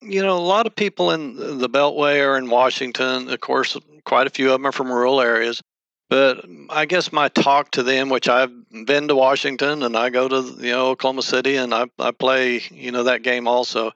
You 0.00 0.22
know, 0.22 0.36
a 0.36 0.40
lot 0.40 0.66
of 0.66 0.76
people 0.76 1.10
in 1.10 1.58
the 1.58 1.68
Beltway 1.68 2.24
or 2.24 2.36
in 2.36 2.50
Washington, 2.50 3.30
of 3.30 3.40
course, 3.40 3.76
quite 4.04 4.26
a 4.26 4.30
few 4.30 4.46
of 4.46 4.52
them 4.52 4.66
are 4.66 4.72
from 4.72 4.92
rural 4.92 5.20
areas. 5.20 5.62
But 6.10 6.44
I 6.68 6.84
guess 6.84 7.12
my 7.12 7.28
talk 7.28 7.70
to 7.72 7.82
them, 7.82 8.10
which 8.10 8.28
I've 8.28 8.52
been 8.84 9.08
to 9.08 9.16
Washington 9.16 9.82
and 9.82 9.96
I 9.96 10.10
go 10.10 10.28
to 10.28 10.54
you 10.60 10.72
know 10.72 10.88
Oklahoma 10.88 11.22
City 11.22 11.56
and 11.56 11.74
I, 11.74 11.86
I 11.98 12.10
play 12.10 12.62
you 12.70 12.92
know 12.92 13.04
that 13.04 13.22
game 13.22 13.48
also, 13.48 13.92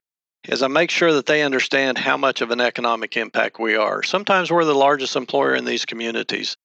is 0.47 0.63
I 0.63 0.67
make 0.67 0.89
sure 0.89 1.13
that 1.13 1.27
they 1.27 1.43
understand 1.43 1.97
how 1.97 2.17
much 2.17 2.41
of 2.41 2.49
an 2.49 2.61
economic 2.61 3.15
impact 3.15 3.59
we 3.59 3.75
are. 3.75 4.01
Sometimes 4.01 4.51
we're 4.51 4.65
the 4.65 4.73
largest 4.73 5.15
employer 5.15 5.53
in 5.55 5.65
these 5.65 5.85
communities. 5.85 6.57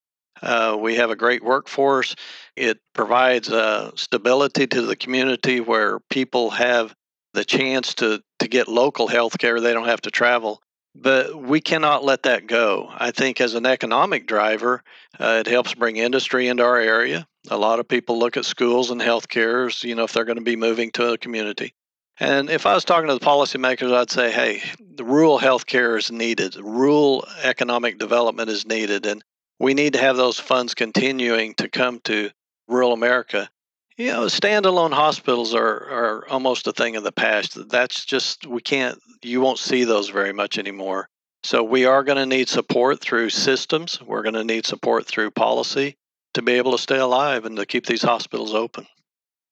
Uh, 0.44 0.76
we 0.78 0.96
have 0.96 1.10
a 1.10 1.16
great 1.16 1.42
workforce. 1.42 2.14
It 2.54 2.78
provides 2.92 3.50
uh, 3.50 3.92
stability 3.96 4.66
to 4.68 4.82
the 4.82 4.94
community 4.94 5.60
where 5.60 6.00
people 6.10 6.50
have 6.50 6.94
the 7.32 7.44
chance 7.44 7.94
to, 7.94 8.22
to 8.38 8.48
get 8.48 8.68
local 8.68 9.08
health 9.08 9.38
care. 9.38 9.60
They 9.60 9.72
don't 9.72 9.88
have 9.88 10.02
to 10.02 10.10
travel. 10.10 10.60
But 10.94 11.34
we 11.36 11.60
cannot 11.60 12.04
let 12.04 12.22
that 12.22 12.46
go. 12.46 12.88
I 12.94 13.10
think 13.10 13.40
as 13.40 13.54
an 13.54 13.66
economic 13.66 14.28
driver, 14.28 14.84
uh, 15.18 15.42
it 15.44 15.48
helps 15.48 15.74
bring 15.74 15.96
industry 15.96 16.46
into 16.46 16.62
our 16.62 16.78
area. 16.78 17.26
A 17.50 17.56
lot 17.56 17.80
of 17.80 17.88
people 17.88 18.18
look 18.18 18.36
at 18.36 18.44
schools 18.44 18.90
and 18.90 19.02
health 19.02 19.26
healthcare, 19.28 19.82
you 19.82 19.94
know, 19.94 20.04
if 20.04 20.12
they're 20.12 20.24
going 20.24 20.38
to 20.38 20.44
be 20.44 20.56
moving 20.56 20.92
to 20.92 21.12
a 21.12 21.18
community. 21.18 21.74
And 22.20 22.48
if 22.48 22.64
I 22.64 22.74
was 22.74 22.84
talking 22.84 23.08
to 23.08 23.14
the 23.14 23.24
policymakers, 23.24 23.92
I'd 23.92 24.10
say, 24.10 24.30
hey, 24.30 24.62
the 24.78 25.04
rural 25.04 25.40
healthcare 25.40 25.98
is 25.98 26.12
needed. 26.12 26.54
Rural 26.54 27.26
economic 27.42 27.98
development 27.98 28.50
is 28.50 28.64
needed. 28.64 29.04
And 29.04 29.24
we 29.58 29.74
need 29.74 29.92
to 29.94 30.00
have 30.00 30.16
those 30.16 30.38
funds 30.38 30.74
continuing 30.74 31.54
to 31.54 31.68
come 31.68 32.00
to 32.04 32.30
rural 32.68 32.92
America 32.92 33.48
you 33.96 34.08
know, 34.08 34.24
standalone 34.26 34.92
hospitals 34.92 35.54
are, 35.54 35.62
are 35.62 36.28
almost 36.28 36.66
a 36.66 36.72
thing 36.72 36.96
of 36.96 37.04
the 37.04 37.12
past. 37.12 37.68
That's 37.68 38.04
just, 38.04 38.46
we 38.46 38.60
can't, 38.60 38.98
you 39.22 39.40
won't 39.40 39.58
see 39.58 39.84
those 39.84 40.08
very 40.08 40.32
much 40.32 40.58
anymore. 40.58 41.08
So 41.44 41.62
we 41.62 41.84
are 41.84 42.02
going 42.02 42.16
to 42.16 42.26
need 42.26 42.48
support 42.48 43.00
through 43.00 43.30
systems. 43.30 44.00
We're 44.02 44.22
going 44.22 44.34
to 44.34 44.44
need 44.44 44.66
support 44.66 45.06
through 45.06 45.30
policy 45.30 45.96
to 46.32 46.42
be 46.42 46.52
able 46.52 46.72
to 46.72 46.78
stay 46.78 46.98
alive 46.98 47.44
and 47.44 47.56
to 47.56 47.66
keep 47.66 47.86
these 47.86 48.02
hospitals 48.02 48.54
open. 48.54 48.86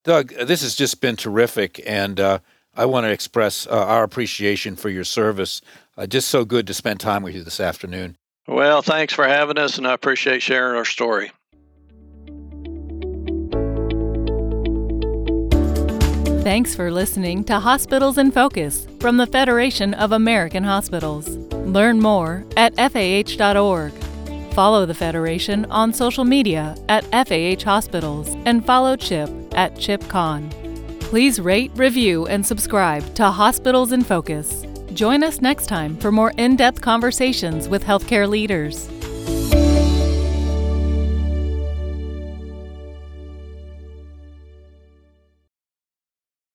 Doug, 0.05 0.31
this 0.31 0.62
has 0.62 0.75
just 0.75 1.01
been 1.01 1.15
terrific. 1.15 1.81
And 1.87 2.19
uh, 2.19 2.38
I 2.75 2.87
want 2.87 3.05
to 3.05 3.11
express 3.11 3.69
uh, 3.69 3.71
our 3.71 4.03
appreciation 4.03 4.75
for 4.75 4.88
your 4.88 5.05
service. 5.05 5.61
Uh, 5.97 6.07
just 6.07 6.29
so 6.29 6.45
good 6.45 6.67
to 6.67 6.75
spend 6.75 6.99
time 6.99 7.23
with 7.23 7.37
you 7.37 7.45
this 7.45 7.61
afternoon. 7.61 8.17
Well, 8.48 8.83
thanks 8.83 9.14
for 9.14 9.26
having 9.26 9.59
us, 9.59 9.78
and 9.78 9.87
I 9.87 9.92
appreciate 9.92 10.42
sharing 10.42 10.76
our 10.76 10.85
story. 10.85 11.31
Thanks 16.42 16.74
for 16.74 16.90
listening 16.90 17.44
to 17.44 17.61
Hospitals 17.61 18.18
in 18.18 18.33
Focus 18.33 18.88
from 18.98 19.16
the 19.16 19.28
Federation 19.28 19.94
of 19.94 20.11
American 20.11 20.64
Hospitals. 20.64 21.28
Learn 21.52 22.00
more 22.00 22.44
at 22.57 22.74
FAH.org. 22.74 23.92
Follow 24.52 24.85
the 24.85 24.94
Federation 24.94 25.64
on 25.66 25.92
social 25.92 26.24
media 26.24 26.74
at 26.88 27.05
FAH 27.05 27.62
Hospitals 27.64 28.28
and 28.44 28.66
follow 28.66 28.96
CHIP 28.96 29.31
at 29.55 29.76
ChipKahn. 29.76 30.50
Please 31.00 31.40
rate, 31.40 31.70
review, 31.76 32.26
and 32.26 32.44
subscribe 32.44 33.14
to 33.14 33.31
Hospitals 33.31 33.92
in 33.92 34.02
Focus. 34.02 34.62
Join 34.94 35.24
us 35.24 35.40
next 35.40 35.66
time 35.66 35.96
for 35.96 36.12
more 36.12 36.33
in 36.37 36.57
depth 36.57 36.81
conversations 36.81 37.68
with 37.68 37.83
healthcare 37.83 38.28
leaders. 38.28 38.88